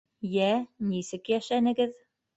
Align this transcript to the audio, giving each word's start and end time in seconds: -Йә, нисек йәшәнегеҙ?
-Йә, 0.37 0.47
нисек 0.93 1.31
йәшәнегеҙ? 1.35 1.95